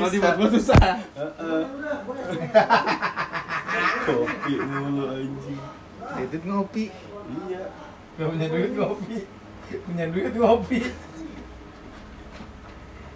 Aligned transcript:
Kalau 0.00 0.12
dibuat 0.16 0.52
susah. 0.56 0.96
Heeh. 0.96 1.62
Kopi 4.08 4.54
mulu 4.56 5.04
anjing. 5.12 5.60
Edit 6.24 6.42
ngopi. 6.48 6.84
Iya. 7.46 7.62
Gak 8.16 8.28
punya 8.32 8.46
duit 8.48 8.72
ngopi. 8.74 9.16
Punya 9.84 10.04
duit 10.08 10.34
ngopi. 10.34 10.80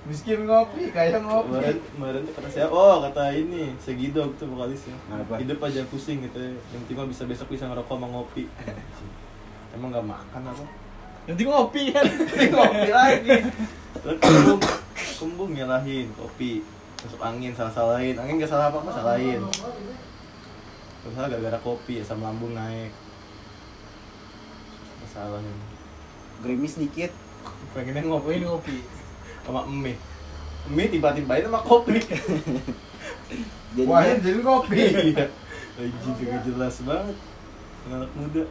Miskin 0.05 0.45
ngopi, 0.45 0.93
kaya 0.93 1.17
ngopi. 1.17 1.49
Kemarin, 1.49 1.79
kemarin 1.97 2.23
kata 2.29 2.49
siapa? 2.53 2.77
Oh, 2.77 3.01
kata 3.01 3.33
ini, 3.33 3.73
Segido 3.81 4.29
tuh 4.37 4.53
vokalisnya. 4.53 4.93
Apa? 5.09 5.41
Hidup 5.41 5.65
aja 5.65 5.81
pusing 5.89 6.21
gitu 6.29 6.37
ya. 6.37 6.53
Yang 6.53 6.81
penting 6.85 7.09
bisa 7.09 7.25
besok 7.25 7.49
bisa 7.49 7.65
ngerokok 7.73 7.97
sama 7.97 8.13
ngopi. 8.13 8.45
Emang 9.73 9.89
gak 9.97 10.05
makan 10.05 10.43
apa? 10.53 10.65
Nanti 11.25 11.43
ngopi 11.49 11.83
kan. 11.97 12.05
ngopi 12.53 12.91
lagi. 12.93 13.37
kembung, 15.17 15.51
nyalahin 15.55 16.11
kopi. 16.19 16.65
Masuk 17.05 17.21
angin, 17.21 17.53
salah-salahin. 17.53 18.17
Angin 18.17 18.41
gak 18.41 18.51
salah 18.51 18.73
apa-apa, 18.73 18.91
salahin. 18.91 19.41
Terus 21.05 21.13
salah 21.13 21.29
gara-gara 21.29 21.59
kopi, 21.61 22.01
asam 22.01 22.25
lambung 22.25 22.57
naik. 22.57 22.91
Masalahnya. 25.05 25.53
Gerimis 26.41 26.81
dikit. 26.81 27.13
Pengennya 27.77 28.03
ngopi 28.09 28.41
ini 28.41 28.49
ngopi. 28.49 28.77
sama 29.45 29.69
mie. 29.69 30.01
Mie 30.73 30.89
tiba-tibain 30.89 31.45
sama 31.45 31.61
kopi. 31.61 32.01
Jadi 33.75 33.89
Wah, 33.91 34.07
jadi 34.07 34.41
ngopi. 34.41 34.81
Iya. 35.13 35.27
Anjing 35.75 36.15
gak 36.25 36.43
jelas 36.47 36.75
banget. 36.87 37.17
Anak 37.91 38.11
muda 38.17 38.45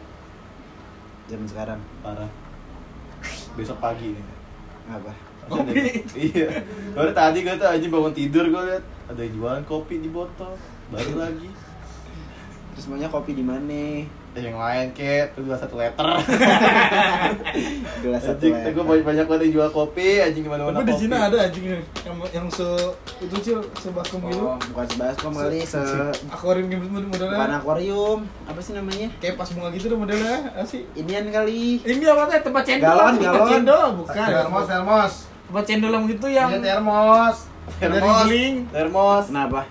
zaman 1.32 1.48
sekarang 1.48 1.80
parah. 2.04 2.30
Besok 3.55 3.80
pagi 3.80 4.13
nih. 4.13 4.26
apa? 4.91 5.33
Kopi. 5.50 5.74
Iya. 6.32 6.48
Baru 6.94 7.12
tadi 7.12 7.38
gue 7.42 7.56
tuh 7.56 7.68
anjing 7.68 7.92
bangun 7.92 8.14
tidur 8.14 8.46
gue 8.48 8.62
liat 8.70 8.84
ada 9.10 9.20
yang 9.20 9.34
jualan 9.36 9.64
kopi 9.66 10.00
di 10.00 10.10
botol. 10.10 10.54
Baru 10.90 11.14
lagi. 11.24 11.50
Terus 12.74 12.85
maunya 12.90 13.05
kopi 13.05 13.38
di 13.38 13.46
mana? 13.46 14.02
Eh, 14.34 14.41
yang 14.41 14.58
lain 14.58 14.90
tuh 14.98 15.46
dua 15.46 15.54
satu 15.54 15.77
liter. 15.77 16.02
Gelas 18.02 18.22
satu 18.26 18.50
liter. 18.50 18.74
gue 18.74 18.82
banyak 18.82 19.05
banyak 19.05 19.26
banget 19.30 19.41
yang 19.46 19.54
jual 19.62 19.70
kopi, 19.70 20.26
anjing 20.26 20.41
gimana 20.41 20.66
mana 20.66 20.82
Tapi 20.82 20.90
di 20.90 20.94
Cina 20.98 21.30
ada 21.30 21.38
anjing 21.38 21.66
yang 21.70 22.18
yang 22.34 22.48
se 22.50 22.66
itu 23.22 23.35
cil 23.46 23.62
sebakum 23.78 24.26
gitu. 24.26 24.41
Oh, 24.41 24.57
bukan 24.74 24.85
sebaskom 24.90 25.38
kali, 25.38 25.62
se 25.62 25.78
Akuarium 26.34 26.66
gitu 26.66 26.82
bukan 26.90 27.05
modelnya. 27.13 27.62
akuarium. 27.62 28.20
Apa 28.50 28.57
sih 28.57 28.74
namanya? 28.74 29.07
Kayak 29.22 29.38
pas 29.38 29.50
bunga 29.54 29.70
gitu 29.70 29.94
modelnya. 29.94 30.35
Apa 30.50 30.66
sih? 30.66 30.82
Inian 30.98 31.30
kali. 31.30 31.78
Ini 31.85 32.04
apa 32.10 32.34
teh 32.34 32.41
tempat 32.41 32.63
cendol? 32.66 32.90
Galon, 32.90 33.13
galon. 33.22 33.48
cendol 33.54 33.85
bukan. 34.02 34.28
termos 34.34 34.66
termos 34.66 35.13
Tempat 35.54 35.70
cendol 35.70 35.93
yang 35.93 36.09
gitu 36.09 36.27
yang 36.34 36.49
iya 36.49 36.82
termos 36.82 37.46
Dari 37.77 37.93
Termos, 37.93 38.26
beling. 38.26 38.55
termos. 38.73 39.23
Kenapa? 39.29 39.62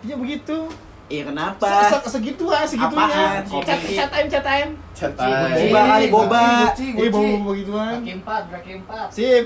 Iya 0.00 0.16
begitu. 0.16 0.72
Iya 1.12 1.22
kenapa? 1.28 1.68
Se 1.68 2.00
-se 2.00 2.08
Segitu 2.16 2.48
ah, 2.48 2.64
segitunya. 2.64 3.20
Apaan? 3.36 3.44
Kopi. 3.44 3.68
Cat 3.68 3.80
cat 3.84 4.08
time, 4.08 4.28
cat 4.32 4.44
time. 4.48 4.70
Santai. 4.96 5.68
Boba 5.68 5.80
kali, 5.84 6.06
boba. 6.08 6.72
Iya, 6.72 6.92
guci 6.96 7.28
bawa 7.44 7.54
gituan. 7.60 8.00
Kaki 8.00 8.12
empat, 8.24 8.42
kaki 8.48 8.70
empat. 8.80 9.08
Sip. 9.12 9.44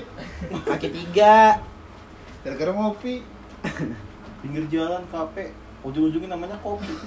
Kaki 0.63 0.87
tiga. 0.87 1.59
Gara-gara 2.47 2.71
ngopi. 2.71 3.27
Pinggir 4.39 4.63
jalan 4.71 5.03
kafe, 5.11 5.51
ujung-ujungnya 5.83 6.31
namanya 6.31 6.55
kopi. 6.63 6.95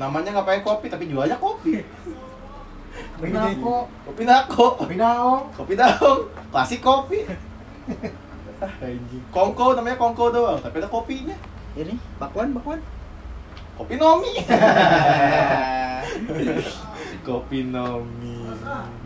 namanya 0.00 0.40
nggak 0.40 0.46
pakai 0.48 0.62
kopi 0.64 0.88
tapi 0.88 1.04
jualnya 1.04 1.36
kopi. 1.36 1.84
Kopi 3.20 3.36
nako 3.36 3.76
Kopi 4.08 4.24
nako. 4.24 4.66
kopi 4.80 4.96
naong 4.96 5.42
Kopi 5.52 5.74
daung. 5.76 6.20
Klasik 6.48 6.80
kopi. 6.80 7.18
ah, 8.60 8.72
anjing. 8.84 9.24
Kongko 9.28 9.76
namanya 9.76 10.00
kongko 10.00 10.32
doang, 10.32 10.56
tapi 10.56 10.80
ada 10.80 10.88
kopinya. 10.88 11.36
Ini 11.76 11.94
bakwan, 12.16 12.56
bakwan. 12.56 12.80
Kopi 13.76 13.94
nomi. 13.96 14.32
kopi 17.20 17.58
nomi. 17.66 18.36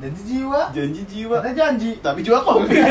janji 0.01 0.23
jiwa 0.25 0.71
Janji 0.71 1.03
jiwa. 1.05 1.37
katanya 1.39 1.55
janji 1.67 1.91
Tapi 1.99 2.23
jual 2.23 2.41
kopi. 2.41 2.79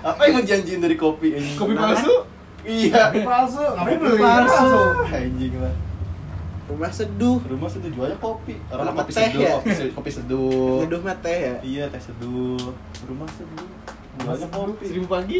Apa 0.00 0.20
yang 0.24 0.34
mau 0.34 0.42
janjiin 0.42 0.80
dari 0.80 0.96
kopi 0.96 1.36
anjing? 1.36 1.60
Kopi 1.60 1.76
palsu. 1.76 2.14
Iya. 2.60 3.12
kopi 3.12 3.20
palsu 3.20 3.60
ngapain 3.60 3.96
beli 4.00 4.16
palsu. 4.16 4.48
palsu 4.48 4.80
Anjing 5.12 5.54
lah. 5.60 5.74
Rumah 6.70 6.90
seduh. 6.90 7.38
Rumah 7.42 7.68
sudah 7.68 7.90
jualnya 7.90 8.18
kopi. 8.18 8.54
Orang 8.70 8.94
kopi 8.94 9.10
teh 9.10 9.26
seduh, 9.26 9.42
ya? 9.42 9.50
kopi, 9.58 9.70
se- 9.72 9.92
kopi 9.92 10.10
seduh. 10.10 10.78
Seduh 10.80 11.00
mah 11.02 11.16
teh 11.18 11.38
ya. 11.40 11.54
Iya, 11.60 11.84
teh 11.90 11.98
seduh. 12.00 12.62
Rumah 13.04 13.28
seduh. 13.28 13.66
Jualnya 14.16 14.48
kopi. 14.48 14.84
Seribu 14.86 15.06
pagi. 15.06 15.38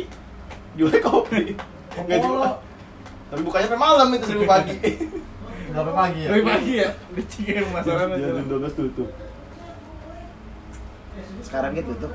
Jualnya 0.74 1.00
kopi. 1.00 1.42
Enggak 2.00 2.18
jual. 2.20 2.52
Tapi 3.30 3.40
bukannya 3.40 3.66
sampai 3.68 3.78
malam 3.80 4.06
itu 4.10 4.24
seribu 4.26 4.44
pagi. 4.44 4.74
berapa 5.70 5.94
pagi 5.94 6.20
ya 6.20 6.28
Lebih 6.34 6.44
pagi 6.44 6.72
ya. 6.82 6.90
Dicingin 7.14 7.66
masalahnya. 7.70 8.18
Jam 8.18 8.46
12 8.50 8.74
tutup. 8.74 9.08
Sekarang 11.40 11.70
gitu 11.72 11.92
tuh. 11.96 12.10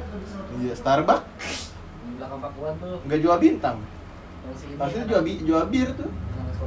Iya, 0.56 0.76
Starbucks 0.76 1.72
Di 2.04 2.12
belakang 2.16 2.40
pakuan 2.40 2.74
tuh. 2.78 3.00
enggak 3.04 3.20
jual 3.20 3.38
bintang. 3.40 3.78
Pasti 4.76 5.00
jual 5.04 5.22
bi 5.24 5.40
jual 5.40 5.64
bir 5.68 5.88
tuh. 5.96 6.12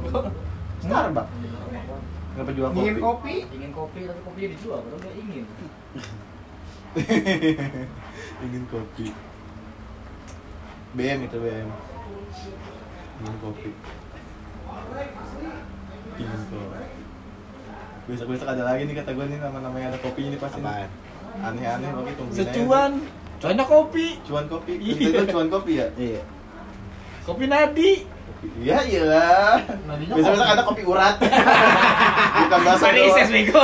Sekolah. 0.01 0.33
Starbucks. 0.81 1.31
Kenapa 2.39 2.55
jual 2.55 2.71
ingin 2.71 3.03
kopi? 3.03 3.03
kopi 3.03 3.35
Ingin 3.51 3.71
kopi 3.75 3.99
tapi 4.07 4.21
kopinya 4.23 4.49
dijual, 4.55 4.79
padahal 4.79 4.99
nggak 5.03 5.15
ingin. 5.19 5.43
Ingin 8.47 8.63
kopi. 8.71 9.05
BM 10.95 11.19
itu 11.27 11.35
BM. 11.35 11.67
Ingin 13.19 13.35
kopi. 13.43 13.69
Ingin 16.15 16.41
kopi. 16.47 16.91
Besok-besok 18.07 18.47
ada 18.47 18.63
lagi 18.63 18.87
nih 18.87 18.95
kata 19.03 19.11
gue 19.11 19.25
nih 19.35 19.39
nama-nama 19.43 19.75
yang 19.75 19.91
ada 19.91 19.99
kopinya 19.99 20.31
nih 20.31 20.39
pasti. 20.39 20.63
Apaan? 20.63 20.89
Aneh-aneh 21.43 21.91
oke 21.91 22.11
tungguin 22.15 22.39
aja. 22.39 22.43
Secuan. 22.47 22.91
Cuannya 23.43 23.65
kopi. 23.67 24.07
Cuan 24.23 24.45
kopi. 24.47 24.73
Iya. 24.79 24.95
Itu 25.11 25.23
cuan 25.27 25.51
kopi 25.51 25.71
ya? 25.75 25.91
Iya. 25.99 26.23
Kopi 27.27 27.51
nadi. 27.51 27.91
Iya 28.59 28.77
iyalah. 28.83 29.55
Besok-besok 30.09 30.39
kopi. 30.39 30.53
ada 30.53 30.63
kopi 30.63 30.83
urat. 30.83 31.15
Bukan 32.39 32.59
ses 33.11 33.29
doang. 33.29 33.35
bego. 33.35 33.61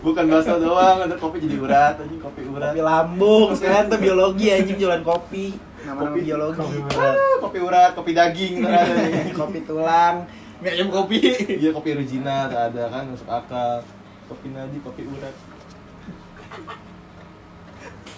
Bukan 0.00 0.24
bakso 0.28 0.54
doang, 0.56 0.98
ada 1.04 1.16
kopi 1.16 1.36
jadi 1.40 1.56
urat 1.58 1.94
aja 1.96 2.16
kopi 2.16 2.42
urat. 2.44 2.72
Kopi 2.72 2.82
lambung. 2.82 3.48
Sekarang 3.52 3.88
tuh 3.88 3.98
biologi 3.98 4.46
anjing 4.48 4.76
jualan 4.76 5.02
kopi. 5.02 5.46
Nama-nama 5.80 6.12
Kopi- 6.12 6.22
biologi. 6.22 6.58
kopi 6.60 6.76
Ah, 6.92 7.34
kopi 7.40 7.58
urat, 7.58 7.90
kopi 7.92 8.10
daging 8.12 8.54
ada. 8.62 8.82
Kopi 9.40 9.58
tulang. 9.64 10.16
Mie 10.60 10.70
ayam 10.70 10.88
kopi. 10.92 11.18
Iya 11.56 11.72
kopi 11.72 11.96
Regina 11.96 12.44
tak 12.46 12.76
ada 12.76 12.84
kan 12.88 13.08
masuk 13.08 13.28
akal. 13.28 13.80
Kopi 14.28 14.46
Nadi, 14.52 14.78
kopi 14.78 15.02
urat, 15.02 15.34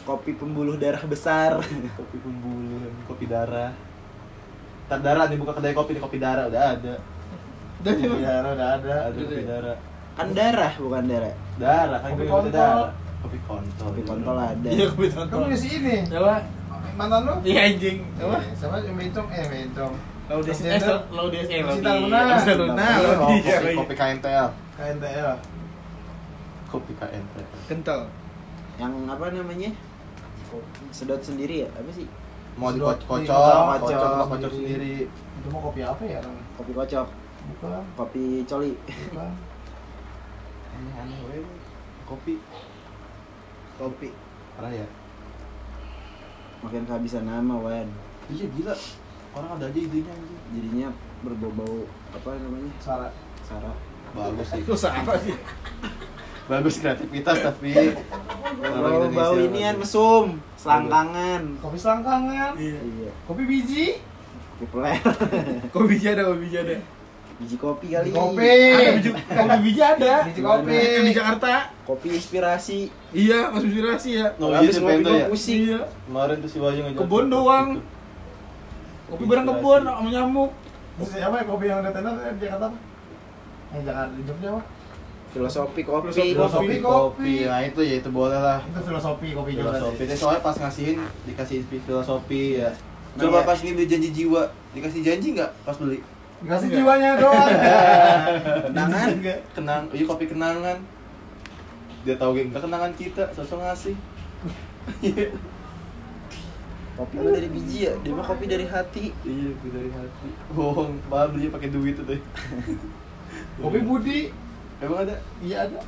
Kopi 0.03 0.35
pembuluh 0.35 0.75
darah 0.75 1.01
besar. 1.07 1.62
kopi 1.95 2.17
pembuluh, 2.19 2.91
kopi 3.07 3.25
darah. 3.25 3.71
Ntar 4.93 5.01
darah 5.01 5.25
nih 5.25 5.41
buka 5.41 5.57
kedai 5.57 5.73
kopi 5.73 5.97
nih 5.97 6.03
kopi 6.05 6.19
darah 6.21 6.45
udah 6.53 6.77
ada. 6.77 6.95
Dan 7.81 7.95
kopi 7.97 8.21
darah 8.21 8.51
udah 8.53 8.69
ada 8.77 8.95
Ada 9.09 9.17
kopi 9.25 9.45
darah. 9.49 9.77
Kan 10.13 10.29
darah 10.37 10.73
bukan 10.77 11.05
darah. 11.09 11.35
Darah 11.57 11.99
kan 12.05 12.11
Kopi 12.13 12.25
kontol. 12.29 12.53
darah. 12.53 12.91
Kopi 13.25 13.39
kontol. 13.49 13.87
Kopi 13.89 14.03
kontol 14.05 14.37
ada. 14.37 14.69
Iya 14.69 14.85
kopi 14.93 15.09
kamu 15.09 15.17
tonton. 15.33 15.49
di 15.49 15.57
sini 15.57 15.97
Apa? 16.13 16.35
mantan 16.93 17.21
lu 17.25 17.33
Iya 17.41 17.61
anjing. 17.73 17.99
Apa? 18.21 18.37
Eh, 18.37 18.53
sama 18.53 18.77
yang 18.85 18.97
bencong 19.01 19.29
eh 19.33 19.45
bencong 19.49 19.95
Laudes 20.29 20.59
eh 20.61 20.77
Laudes 21.09 21.47
eh 21.49 21.61
Laudi. 21.65 21.77
Cinta 21.81 21.93
Luna. 21.97 22.19
Cinta 22.37 22.53
Luna. 22.61 22.85
Laudi. 23.01 23.37
kopi, 23.49 23.73
kopi 23.73 23.95
KNTL. 23.97 24.49
KNTL 24.77 25.29
Kopi 26.69 26.93
KNTL. 27.01 27.49
Kental. 27.65 28.01
Yang 28.77 28.93
apa 29.09 29.25
namanya? 29.33 29.71
Sedot 30.93 31.25
sendiri 31.25 31.65
ya? 31.65 31.69
Apa 31.73 31.89
sih? 31.97 32.05
Mau 32.61 32.69
dikocok, 32.69 33.25
dikocok, 33.25 33.25
kocok, 33.25 33.81
kocok 33.81 33.99
kocok, 33.99 34.26
kocok 34.29 34.50
sendiri. 34.53 34.94
itu 35.09 35.49
mau 35.50 35.61
kopi 35.65 35.81
apa 35.82 36.03
ya 36.06 36.21
Kopi 36.55 36.73
kocok, 36.76 37.06
bukan 37.50 37.82
kopi 37.97 38.25
coli. 38.44 38.73
bukan 39.11 39.31
Aneh-aneh 40.73 41.19
weh. 41.29 41.44
Kopi. 42.09 42.35
Kopi. 43.81 44.09
Parah 44.56 44.73
ya? 44.73 44.87
Makin 46.62 46.85
kehabisan 46.87 47.25
nama, 47.26 47.55
Wan. 47.59 47.88
Iya 48.31 48.47
gila. 48.53 48.75
Orang 49.32 49.50
ada 49.56 49.67
aja 49.67 49.81
idenya 49.81 50.12
anjing. 50.12 50.41
Jadinya 50.53 50.88
berbau-bau 51.25 51.88
apa 52.12 52.37
namanya? 52.37 52.73
Sarah 52.79 53.12
Sara. 53.43 53.73
Bagus 54.12 54.47
sih. 54.53 54.61
Itu 54.65 54.76
apa 54.76 55.12
sih? 55.25 55.37
Bagus 56.47 56.75
kreativitas 56.79 57.38
tapi 57.41 57.73
Orang 58.52 59.08
Bau-bau 59.08 59.08
Indonesia 59.08 59.49
inian 59.49 59.75
bagus. 59.75 59.88
mesum, 59.88 60.26
selangkangan. 60.54 61.43
kopi 61.58 61.78
selangkangan 61.78 62.52
Iya. 62.60 62.78
Iya, 62.81 63.10
kopi 63.25 63.43
biji 63.49 63.87
kopi 64.58 64.66
peler. 64.69 64.99
Kopi 65.72 65.87
biji 65.90 66.06
ada, 66.06 66.22
kopi 66.22 66.40
biji 66.44 66.56
ada. 66.60 66.76
Biji 67.40 67.56
kopi 67.58 67.87
kali. 67.90 68.08
kopi 68.12 68.44
Ada 68.46 68.90
biji 68.94 69.10
kopi 69.10 69.56
biji 69.64 69.82
ada. 69.82 70.14
biji 70.28 70.40
kopi 70.40 70.76
Yang 70.76 71.04
di 71.08 71.12
Jakarta. 71.16 71.52
Kopi 71.82 72.08
inspirasi. 72.14 72.78
Iya, 73.10 73.50
Mas 73.50 73.62
inspirasi 73.64 74.08
ya. 74.14 74.26
Oh 74.38 74.52
iya 74.52 74.70
gua 74.78 74.93
ya? 74.94 75.26
pusing. 75.26 75.60
Iya. 75.66 75.81
Kemarin 76.06 76.37
tuh 76.38 76.50
si 76.52 76.58
Wahyu 76.60 76.81
ngajak 76.87 76.99
Kebun 77.02 77.25
doang. 77.26 77.69
Kopi 79.10 79.25
barang 79.26 79.44
kebun 79.44 79.81
sama 79.84 80.08
nyamuk. 80.08 80.50
Terus 80.93 81.10
apa 81.20 81.37
ya 81.40 81.44
kopi 81.44 81.64
yang 81.66 81.78
ada 81.82 81.90
tenar 81.90 82.14
di 82.16 82.40
Jakarta 82.40 82.66
apa? 82.70 82.78
Yang 83.72 83.82
Jakarta 83.88 84.12
di 84.12 84.22
Jogja 84.28 84.49
apa? 84.54 84.62
Filosofi 85.32 85.81
kopi. 85.81 86.08
Filosofi 86.12 86.37
Kopi, 86.37 86.76
kopi. 86.79 86.84
kopi. 86.84 87.34
Nah 87.49 87.61
itu 87.64 87.81
ya 87.81 87.94
itu 88.05 88.11
boleh 88.12 88.37
lah. 88.37 88.61
Itu 88.69 88.81
filosofi 88.84 89.32
kopi 89.32 89.50
juga. 89.56 89.81
Filosofi. 89.81 90.02
Soalnya 90.12 90.43
pas 90.44 90.56
ngasihin 90.61 90.96
dikasih 91.25 91.64
filosofi 91.64 92.61
ya. 92.61 92.69
Nah, 93.17 93.29
Coba 93.29 93.40
ya. 93.40 93.49
pas 93.49 93.58
ini 93.61 93.70
beli 93.76 93.88
janji 93.88 94.08
jiwa, 94.08 94.43
dikasih 94.73 95.00
janji 95.05 95.37
nggak 95.37 95.50
pas 95.64 95.76
beli? 95.76 96.00
Dikasih 96.44 96.69
jiwanya 96.73 97.11
doang. 97.20 97.49
Kenangan. 98.73 99.08
Kenang, 99.52 99.82
iya 99.93 100.05
kopi 100.05 100.25
kenangan. 100.29 100.79
Dia 102.02 102.17
tahu 102.19 102.35
gak 102.35 102.61
kenangan 102.61 102.93
kita, 102.99 103.25
sosok 103.31 103.62
ngasih. 103.62 103.94
Kopi 106.93 107.14
mah 107.17 107.32
dari 107.32 107.49
biji 107.49 107.88
ya, 107.88 107.93
dia 108.05 108.12
mah 108.12 108.20
kopi 108.20 108.44
dari 108.44 108.69
hati. 108.69 109.17
iya, 109.25 109.49
kopi 109.56 109.69
dari 109.73 109.88
hati. 109.88 110.28
Bohong, 110.52 111.00
malah 111.08 111.32
beli 111.32 111.49
pakai 111.49 111.73
duit 111.73 111.96
tuh. 111.96 112.05
Kopi 113.56 113.81
Budi. 113.81 114.20
Emang 114.82 114.99
ada? 115.06 115.17
Iya 115.38 115.56
ada. 115.70 115.81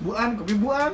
Buan, 0.00 0.40
kopi 0.40 0.54
Buan. 0.56 0.92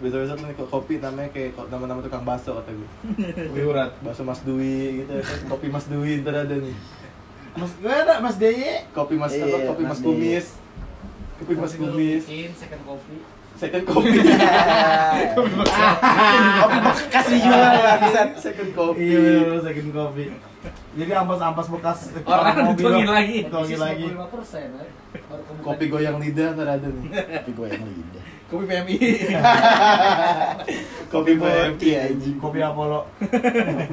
Besok-besok 0.00 0.36
nih 0.40 0.56
kopi 0.56 0.94
namanya 0.96 1.28
kayak 1.34 1.58
kok 1.58 1.66
nama-nama 1.68 2.00
tukang 2.00 2.24
bakso 2.24 2.56
kata 2.56 2.70
gue. 2.72 2.88
Kopi 3.50 3.62
urat. 3.66 3.90
Bakso 4.00 4.22
Mas 4.24 4.40
Dwi 4.46 5.04
gitu, 5.04 5.12
kopi 5.50 5.66
Mas 5.68 5.84
Dwi 5.90 6.24
ntar 6.24 6.46
ada 6.46 6.56
nih. 6.56 6.76
Mas 7.58 7.72
gue 7.76 7.90
ada 7.92 8.22
Mas 8.22 8.36
Deye. 8.38 8.86
Kopi 8.94 9.18
Mas 9.18 9.34
apa? 9.36 9.58
Kopi 9.74 9.82
Mas 9.84 9.98
Mas 9.98 10.00
Kumis. 10.00 10.46
Kopi 11.42 11.52
Mas 11.58 11.72
Kopi 11.74 11.84
Kumis. 11.84 12.22
second 12.56 12.82
kopi. 12.86 13.14
Second 13.60 13.84
kopi. 13.84 14.10
kopi 15.36 16.78
bekas 16.80 17.26
dijual 17.28 17.60
bangsat. 17.84 18.28
Second 18.40 18.70
kopi. 18.72 19.04
Iya 19.04 19.60
second 19.60 19.90
kopi. 19.92 20.24
Jadi 20.90 21.10
ampas-ampas 21.10 21.66
bekas 21.70 21.98
Orang 22.20 22.66
mobil. 22.66 22.76
ditungin 22.76 23.08
lagi. 23.08 23.38
Ditungin 23.44 23.78
lagi. 23.78 24.04
65 24.10 24.28
persen. 24.28 24.68
eh. 24.76 24.88
Baru 25.24 25.42
kebuka 25.42 25.64
Kopi 25.64 25.86
goyang 25.86 26.18
lidah 26.18 26.52
ntar 26.52 26.68
ada 26.70 26.86
nih. 26.86 27.04
Kopi 27.40 27.52
gue 27.52 27.66
yang 27.66 27.86
lidah. 27.86 28.22
Kopi 28.50 28.64
PMI. 28.66 28.96
Kopi 31.12 31.32
PMI 31.34 31.80
Iya, 31.80 31.98
anjing. 32.08 32.36
Kopi 32.36 32.58
Apollo. 32.60 33.00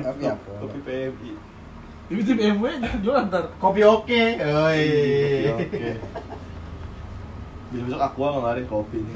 Kopi 0.01 0.23
apa? 0.25 0.51
Kopi 0.59 0.79
PMI. 0.81 1.31
Ini 2.07 2.21
tim 2.23 2.35
BMW 2.35 2.65
jualan 2.99 3.25
ntar. 3.27 3.43
Kopi 3.57 3.81
oke. 3.83 4.23
Oi. 4.39 4.83
Oke. 5.53 5.89
Besok 7.67 8.01
aqua 8.01 8.27
ngeluarin 8.31 8.65
kopi 8.65 8.97
nih. 8.97 9.15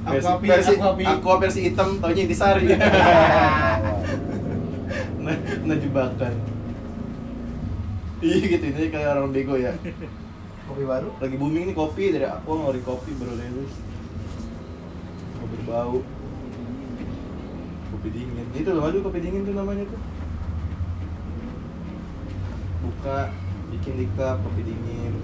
Aqua 0.00 0.36
Pi, 0.36 0.48
versi, 0.48 0.74
aqua 0.80 1.34
versi 1.38 1.60
hitam, 1.62 2.00
taunya 2.00 2.24
intisari. 2.24 2.66
nah, 5.70 5.78
nah 5.78 5.84
jebakan. 5.86 6.34
Iya 8.20 8.36
gitu, 8.42 8.64
ini 8.68 8.90
kayak 8.90 9.14
orang 9.14 9.30
bego 9.30 9.54
ya. 9.54 9.72
Kopi 10.68 10.82
baru. 10.82 11.08
Lagi 11.22 11.36
booming 11.38 11.70
nih 11.70 11.74
kopi 11.78 12.14
dari 12.14 12.26
aqua 12.26 12.54
ngeluarin 12.58 12.82
kopi 12.82 13.10
baru 13.14 13.32
rilis. 13.38 13.74
Mau 15.38 15.46
berbau. 15.46 15.98
Kopi 17.90 18.08
dingin. 18.10 18.46
Itu 18.54 18.70
loh, 18.74 18.86
aduh 18.86 19.02
kopi 19.02 19.18
dingin 19.18 19.46
tuh 19.46 19.54
namanya 19.54 19.86
tuh. 19.86 20.00
Buka, 22.86 23.34
bikin 23.74 23.94
di 23.98 24.06
cup 24.14 24.42
kopi 24.46 24.62
dingin. 24.62 25.14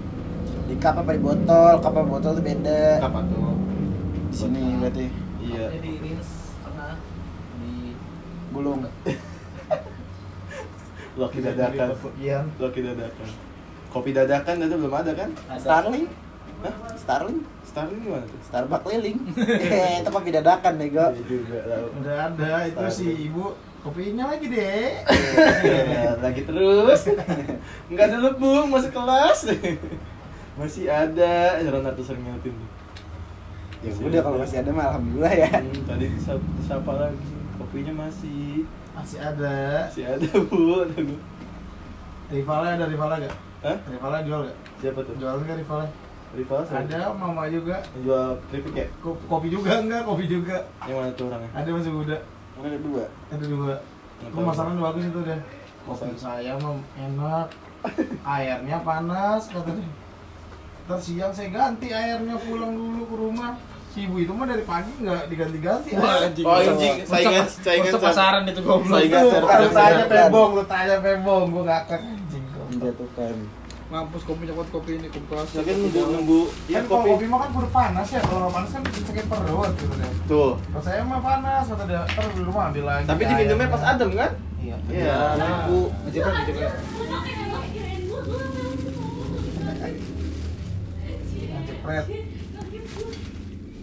Di 0.67 0.75
cup 0.79 0.99
apa 0.99 1.15
di 1.15 1.21
botol? 1.23 1.73
Cup 1.79 1.95
apa 1.95 2.07
botol 2.07 2.31
tuh 2.35 2.43
beda. 2.43 3.03
Apa 3.03 3.19
tuh? 3.23 3.55
Di 4.31 4.35
sini 4.35 4.63
berarti 4.83 5.05
Iya. 5.47 5.65
Ini 5.71 5.79
di 5.79 5.91
rinse 6.03 6.59
tengah 6.59 6.99
di 7.63 7.95
gulung. 8.51 8.83
Loki 11.17 11.39
dadakan. 11.41 11.87
Iya. 12.21 12.39
Loki 12.61 12.79
dadakan. 12.85 13.27
Kopi 13.89 14.09
dadakan 14.13 14.55
itu 14.61 14.75
belum 14.77 14.93
ada 14.93 15.11
kan? 15.17 15.29
Ada. 15.49 15.59
Starling. 15.59 16.05
Hah? 16.61 16.73
Starling. 16.93 17.39
Starling 17.65 17.99
gimana 18.05 18.25
tuh? 18.25 18.39
Starbucks 18.45 18.83
keliling. 18.85 19.17
Eh, 19.67 20.05
itu 20.05 20.09
kopi 20.13 20.29
dadakan 20.29 20.73
nego. 20.77 21.05
Iya 21.13 21.23
juga 21.25 21.57
tahu. 21.65 21.87
Udah 22.01 22.15
ada 22.29 22.53
itu 22.69 22.85
si 22.93 23.07
ibu 23.29 23.57
kopinya 23.81 24.33
lagi 24.33 24.45
deh. 24.51 24.91
Iya, 25.63 26.19
lagi 26.19 26.41
terus. 26.43 27.01
Enggak 27.87 28.05
ada 28.13 28.17
lebung, 28.19 28.67
masih 28.69 28.91
kelas. 28.91 29.39
masih 30.57 30.89
ada, 30.89 31.61
Ronaldo 31.61 32.01
sering 32.01 32.25
ngeliatin 32.25 32.53
tuh. 32.57 32.69
Ya 33.85 33.93
udah 33.93 34.21
kalau 34.25 34.37
masih 34.41 34.57
ada 34.65 34.71
mah 34.73 34.85
alhamdulillah 34.89 35.33
ya. 35.37 35.49
Hmm, 35.53 35.81
tadi 35.85 36.05
disapa 36.57 36.91
lagi. 36.97 37.29
Kopinya 37.61 37.93
masih 38.09 38.65
Masih 38.97 39.19
ada. 39.21 39.85
masih 39.87 40.05
ada, 40.09 40.29
Bu. 40.49 40.81
Rivalnya 42.27 42.71
ada 42.75 42.85
rivalnya 42.89 43.17
gak? 43.29 43.35
Hah? 43.63 43.77
Rivalnya 43.87 44.21
jual 44.27 44.39
gak? 44.43 44.57
Siapa 44.81 44.99
tuh? 45.05 45.13
Jual 45.15 45.35
nggak 45.39 45.57
rivalnya? 45.63 45.91
Rival? 46.35 46.59
Ada 46.67 46.99
mama 47.15 47.47
juga. 47.47 47.79
Jual 48.03 48.35
keripik 48.51 48.73
ya? 48.75 48.87
Ko- 48.99 49.15
Kopi 49.31 49.47
juga 49.47 49.79
enggak? 49.79 50.03
Kopi 50.03 50.27
juga. 50.27 50.59
Yang 50.83 50.97
mana 50.99 51.11
tuh 51.15 51.25
orangnya? 51.31 51.49
Ada 51.55 51.69
masih 51.71 51.91
muda. 51.95 52.17
Ada 52.59 52.77
dua. 52.83 53.03
Ada 53.31 53.45
dua. 53.47 53.73
Masalahnya 54.35 54.81
bagus 54.81 55.03
itu 55.07 55.19
deh. 55.23 55.39
Kopi 55.87 56.11
saya 56.19 56.51
mah 56.59 56.75
enak. 56.99 57.47
Airnya 58.27 58.77
panas 58.83 59.47
kata 59.47 59.71
dia. 59.71 59.87
Ntar 60.83 60.99
siang 60.99 61.31
saya 61.31 61.47
ganti 61.47 61.87
airnya 61.95 62.35
pulang 62.35 62.75
dulu 62.75 63.03
ke 63.07 63.15
rumah. 63.15 63.55
Si 63.97 64.05
ibu 64.05 64.21
itu 64.21 64.29
mah 64.29 64.45
dari 64.45 64.61
pagi 64.61 64.93
nggak 65.01 65.25
diganti-ganti. 65.25 65.89
Wah, 65.97 66.29
anjing. 66.29 66.45
Oh, 66.45 66.61
anjing, 66.61 67.01
saingan, 67.01 67.49
saingan 67.49 67.97
pasaran 67.97 68.45
itu 68.45 68.61
goblok. 68.61 68.93
Saingan 68.93 69.25
Lu 69.41 69.69
tanya 69.73 70.05
pebong, 70.05 70.49
lu 70.53 70.63
tanya 70.69 70.95
pebong, 71.01 71.49
gua 71.49 71.63
ngakak 71.65 72.05
anjing. 72.05 72.45
Menjatuhkan. 72.77 73.33
Mampus 73.89 74.21
kopi 74.21 74.45
coklat 74.45 74.69
kopi 74.69 75.01
ini 75.01 75.09
kopi 75.09 75.25
kelas. 75.33 75.49
Ya 75.49 75.65
kan 75.65 75.75
nunggu 75.81 76.01
nunggu 76.13 76.41
ya 76.69 76.77
Kan 76.77 76.83
kalau 76.85 77.01
kopi. 77.01 77.09
kopi 77.09 77.25
mah 77.25 77.39
kan 77.41 77.49
udah 77.57 77.71
panas 77.73 78.07
ya, 78.13 78.21
kalau 78.21 78.53
panas 78.53 78.69
kan 78.69 78.81
sakit 78.85 79.25
perut 79.25 79.71
gitu 79.81 79.93
deh. 79.97 80.11
Tuh. 80.29 80.51
Kalau 80.61 80.83
saya 80.85 81.01
mah 81.01 81.17
panas, 81.17 81.65
kata 81.65 81.83
dia, 81.89 82.01
ntar 82.05 82.25
di 82.37 82.41
rumah 82.45 82.63
ambil 82.69 82.83
lagi. 82.85 83.09
Tapi 83.09 83.21
diminumnya 83.25 83.67
pas 83.73 83.81
adem 83.81 84.09
kan? 84.13 84.31
Iya. 84.61 84.77
Iya, 84.93 85.15
nunggu. 85.41 85.81
Ngejepret 86.05 86.33
ngejepret. 86.37 86.73
Jepret. 91.65 92.05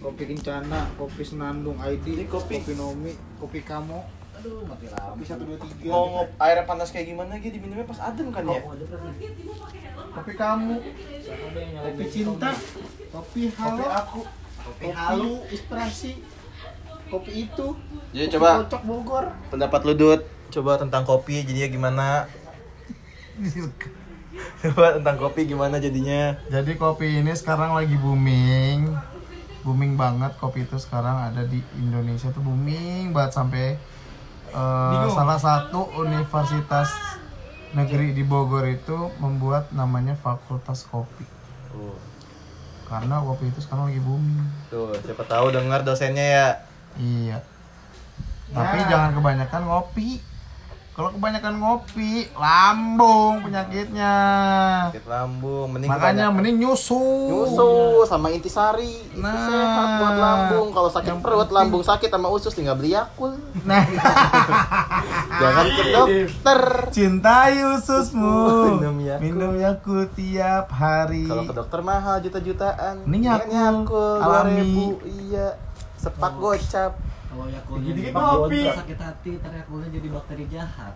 Kopi 0.05 0.23
Kencana, 0.27 0.85
kopi 0.93 1.25
Senandung 1.25 1.81
ID, 1.81 2.05
Ini 2.13 2.25
kopi. 2.29 2.61
kopi 2.61 2.73
Nomi, 2.73 3.09
kopi 3.41 3.59
Kamo, 3.59 4.05
aduh 4.31 4.61
mati 4.63 4.85
lampu. 4.85 5.09
kopi 5.11 5.23
satu 5.25 5.43
dua 5.43 5.57
tiga. 5.57 5.89
Mau 5.89 6.05
ngop 6.07 6.29
airnya 6.37 6.63
panas 6.63 6.93
kayak 6.93 7.09
gimana 7.09 7.33
lagi 7.33 7.49
diminumnya 7.49 7.83
pas 7.83 7.97
adem 8.03 8.29
kan 8.29 8.45
ya? 8.45 8.61
Kopi 10.13 10.33
kamu, 10.33 10.75
Kopi 10.77 12.03
cinta, 12.07 12.53
kopi 13.09 13.41
kopi 13.49 13.57
halo, 13.57 13.85
aku. 13.89 14.21
kopi 14.61 14.85
halu, 14.87 15.33
inspirasi, 15.47 16.11
kopi 17.07 17.31
itu. 17.43 17.67
Jadi 18.13 18.25
kopi 18.27 18.33
coba 18.37 18.49
Kocok 18.61 18.81
Bogor. 18.85 19.25
pendapat 19.49 19.81
lu 19.83 19.93
Dut 19.95 20.21
coba 20.47 20.77
tentang 20.77 21.01
kopi 21.01 21.41
jadinya 21.41 21.67
gimana? 21.67 22.07
coba 24.61 24.85
tentang 24.93 25.17
kopi 25.17 25.41
gimana 25.45 25.81
jadinya? 25.81 26.37
Jadi 26.45 26.77
kopi 26.77 27.19
ini 27.19 27.33
sekarang 27.33 27.73
lagi 27.73 27.97
booming. 27.97 28.93
Booming 29.65 29.97
banget 29.97 30.37
kopi 30.37 30.63
itu 30.63 30.77
sekarang 30.77 31.33
ada 31.33 31.41
di 31.41 31.57
Indonesia 31.81 32.29
tuh 32.29 32.45
booming 32.45 33.09
banget 33.09 33.33
sampai 33.33 33.65
eh, 34.53 35.07
salah 35.09 35.41
satu 35.41 35.89
universitas 35.97 36.93
negeri 37.73 38.13
di 38.15 38.23
Bogor 38.23 38.63
itu 38.69 39.11
membuat 39.19 39.73
namanya 39.75 40.15
Fakultas 40.15 40.87
Kopi. 40.87 41.27
Tuh, 41.73 41.97
Karena 42.85 43.19
kopi 43.19 43.49
itu 43.49 43.59
sekarang 43.59 43.89
lagi 43.89 43.99
booming. 43.99 44.47
tuh 44.69 44.93
siapa 45.01 45.25
tahu 45.25 45.49
dengar 45.51 45.81
dosennya 45.81 46.23
ya. 46.23 46.47
Iya. 46.95 47.37
Tapi 48.53 48.77
jangan 48.87 49.11
kebanyakan 49.17 49.61
ngopi. 49.65 50.21
Kalau 50.95 51.11
kebanyakan 51.11 51.59
ngopi, 51.59 52.23
lambung 52.33 53.43
penyakitnya. 53.43 54.15
Sakit 54.87 55.03
lambung, 55.05 55.67
mending 55.67 55.91
Makanya 55.91 56.07
kebanyakan- 56.23 56.35
mending 56.39 56.57
nyusu. 56.57 57.03
nyusu 57.27 57.71
sama 58.05 58.31
intisari 58.31 59.03
itu 59.05 59.19
Nah. 59.19 59.35
sehat 59.35 59.67
buat 59.99 60.15
lambung 60.15 60.67
kalau 60.71 60.87
sakit 60.87 61.09
Yang 61.09 61.19
perut 61.19 61.35
penting- 61.41 61.57
lambung 61.57 61.83
sakit 61.83 62.07
sama 62.07 62.27
usus 62.29 62.47
tinggal 62.49 62.73
beli 62.73 62.95
yakul 62.95 63.35
Nah, 63.61 63.83
jangan 65.35 65.67
ke 65.67 65.83
dokter 65.91 66.59
cintai 66.89 67.55
ususmu. 67.75 68.39
Minum 68.73 68.95
Yakult. 68.97 69.19
Minum 69.21 69.53
Yakult 69.57 70.09
tiap 70.15 70.71
hari. 70.71 71.25
kalau 71.25 71.43
ke 71.43 71.53
dokter 71.53 71.79
mahal 71.81 72.17
juta-jutaan 72.19 73.03
Mending 73.03 73.23
Yakult, 73.25 73.51
Yakult, 73.51 74.19
alami. 74.21 74.95
2000 75.03 75.27
iya 75.27 75.47
sepak 75.97 76.33
gocap 76.37 76.91
Kalau 77.35 77.51
Yakultnya 77.51 77.91
jadi 77.91 78.01
bakter 78.15 78.79
sakit 78.79 78.99
hati, 79.03 79.31
ntar 79.43 79.51
Yakultnya 79.59 79.89
jadi 79.91 80.07
bakteri 80.07 80.45
jahat. 80.47 80.95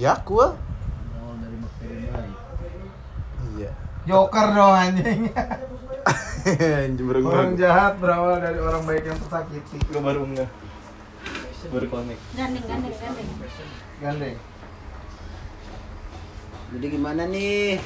Yakul 0.00 0.56
Berawal 0.56 1.36
dari 1.36 1.56
bakteri 1.60 1.96
baik. 2.08 2.38
iya 3.60 3.70
Joker 4.08 4.46
dong 4.56 4.72
anjing. 4.72 5.20
Orang 7.28 7.54
jahat 7.60 8.00
berawal 8.00 8.40
dari 8.40 8.58
orang 8.58 8.82
baik 8.88 9.04
yang 9.04 9.20
tersakiti. 9.20 9.76
gue 9.78 10.02
baru 10.02 10.26
enggak 10.26 10.50
berkonek 11.70 12.18
Gandeng, 12.34 12.64
gandeng, 12.66 12.94
gandeng. 12.98 13.28
Gandeng. 14.02 14.36
Jadi 16.72 16.86
gimana 16.88 17.22
nih? 17.30 17.78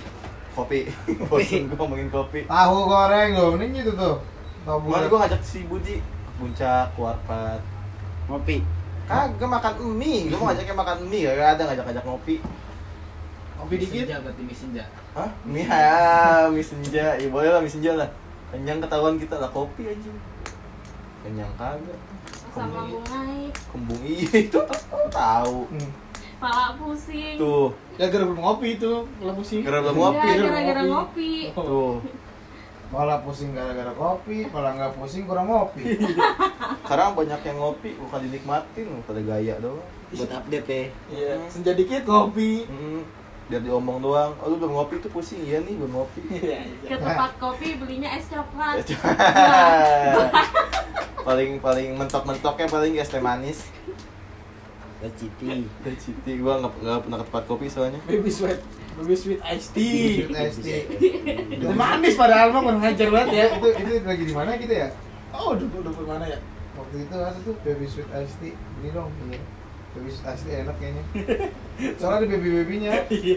kopi 0.56 0.88
bosan 1.28 1.68
gue 1.68 1.76
ngomongin 1.76 2.08
kopi 2.08 2.48
Tahu 2.48 2.76
goreng 2.88 3.36
loh, 3.36 3.60
ini 3.60 3.84
gitu 3.84 3.92
tuh. 3.92 4.24
Tahu 4.64 4.88
gue 4.88 5.18
ngajak 5.20 5.42
si 5.44 5.68
Budi 5.68 6.00
puncak, 6.36 6.88
warpat 6.94 7.60
Ngopi. 8.26 8.58
Kagak 9.06 9.46
makan 9.46 9.74
mie, 9.94 10.26
gue 10.26 10.34
mau 10.34 10.50
ngajaknya 10.50 10.74
makan 10.74 10.98
mie, 11.06 11.30
gak 11.30 11.54
ada 11.54 11.62
ngajak-ngajak 11.70 12.04
ngopi. 12.04 12.42
Kopi 13.56 13.74
dikit. 13.78 14.02
Senja 14.02 14.18
berarti 14.18 14.42
mie 14.42 14.56
senja. 14.58 14.84
Hah? 15.14 15.30
Mie 15.46 15.62
ya, 15.62 16.50
mie 16.50 16.66
senja, 16.66 17.06
ya 17.14 17.28
boleh 17.30 17.54
lah 17.54 17.62
mie 17.62 17.70
senja 17.70 17.94
lah. 17.94 18.10
Kenyang 18.50 18.82
ketahuan 18.82 19.14
kita 19.16 19.38
lah. 19.38 19.46
Kopi 19.54 19.86
aja 19.86 20.10
Kenyang 21.22 21.50
kagak. 21.54 21.98
Sama 22.50 22.88
bungai, 22.88 23.52
Kembung 23.70 24.02
iya 24.02 24.30
itu. 24.42 24.58
Tahu. 25.14 25.58
Hmm. 25.70 25.90
pala 26.36 26.76
pusing. 26.76 27.40
Tuh, 27.40 27.72
Gara-gara 27.96 28.28
belum 28.28 28.40
ngopi 28.44 28.76
itu, 28.76 28.92
kalau 29.08 29.32
pusing. 29.40 29.64
gara 29.64 29.80
belum 29.80 29.94
Enggak, 29.96 30.12
ngopi 30.12 30.28
gara-gara 30.36 30.82
ngopi. 30.84 31.32
Tuh, 31.56 31.94
Malah 32.86 33.18
pusing 33.26 33.50
gara-gara 33.50 33.90
kopi, 33.92 34.46
malah 34.46 34.72
nggak 34.78 34.92
pusing 34.94 35.26
kurang 35.26 35.50
ngopi. 35.50 35.98
sekarang 36.86 37.18
banyak 37.18 37.40
yang 37.42 37.58
ngopi, 37.58 37.98
bukan 37.98 38.20
dinikmatin, 38.30 38.86
pada 39.02 39.20
gaya 39.26 39.58
doang 39.58 39.82
Buat 40.14 40.30
update 40.30 40.66
ya. 40.70 40.82
Iya, 41.10 41.32
senja 41.50 41.74
dikit 41.74 42.06
ngopi. 42.06 42.62
Hmm, 42.70 43.02
biar 43.50 43.62
diomong 43.62 43.98
doang, 43.98 44.38
oh 44.38 44.46
lu 44.50 44.62
belum 44.62 44.78
ngopi 44.78 45.02
tuh 45.02 45.10
pusing, 45.10 45.42
iya 45.42 45.58
nih 45.66 45.74
belum 45.74 45.98
ngopi 45.98 46.18
Iya, 46.30 46.62
Ke 46.86 46.94
tempat 46.98 47.34
kopi 47.42 47.74
belinya 47.74 48.10
es 48.14 48.30
coklat. 48.30 48.86
paling 51.26 51.58
paling 51.58 51.98
mentok-mentoknya 51.98 52.70
paling 52.70 52.94
es 53.02 53.10
teh 53.10 53.18
manis 53.18 53.66
Citi. 55.04 55.68
Teh 55.84 55.94
Citi, 56.00 56.32
gua 56.40 56.56
nggak 56.64 56.72
nggak 56.80 57.00
pernah 57.04 57.18
ke 57.20 57.24
tempat 57.28 57.44
kopi 57.44 57.66
soalnya 57.68 58.00
Baby 58.08 58.32
sweet, 58.32 58.60
baby 58.96 59.12
sweet 59.12 59.40
iced 59.44 59.76
tea. 59.76 60.24
Sweet 60.24 60.32
iced 60.32 60.60
tea. 60.64 60.82
Itu 61.52 61.68
manis 61.76 62.16
padahal 62.16 62.48
mah 62.56 62.64
kurang 62.64 62.80
ngajar 62.80 63.08
banget 63.12 63.28
ya. 63.36 63.44
itu 63.60 63.68
itu 63.76 63.92
lagi 64.08 64.24
di 64.24 64.34
mana 64.34 64.50
gitu 64.56 64.72
ya? 64.72 64.88
Oh, 65.36 65.52
dulu 65.52 65.84
dulu 65.84 66.08
mana 66.08 66.24
ya? 66.24 66.40
Waktu 66.80 66.96
itu 67.04 67.16
ada 67.20 67.38
tuh 67.44 67.54
baby 67.60 67.84
sweet 67.84 68.08
iced 68.08 68.36
tea. 68.40 68.56
Ini 68.56 68.88
dong, 68.96 69.12
iya. 69.28 69.40
Baby 69.92 70.08
sweet 70.08 70.26
iced 70.32 70.44
tea 70.48 70.56
enak 70.64 70.76
kayaknya. 70.80 71.04
Soalnya 72.00 72.16
ada 72.24 72.26
baby 72.32 72.48
babynya. 72.56 72.92
Iya. 73.12 73.36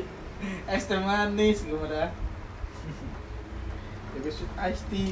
Es 0.71 0.87
teh 0.87 0.95
manis 0.95 1.67
gimana? 1.67 2.15
Baby 4.15 4.29
sweet 4.31 4.53
iced 4.55 4.87
tea. 4.87 5.11